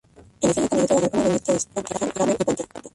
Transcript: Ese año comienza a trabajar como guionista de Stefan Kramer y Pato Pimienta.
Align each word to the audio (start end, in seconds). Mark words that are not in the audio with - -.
Ese 0.41 0.59
año 0.61 0.67
comienza 0.71 0.95
a 1.03 1.09
trabajar 1.09 1.09
como 1.13 1.21
guionista 1.25 1.53
de 1.53 1.59
Stefan 1.59 2.09
Kramer 2.09 2.35
y 2.39 2.43
Pato 2.43 2.63
Pimienta. 2.65 2.89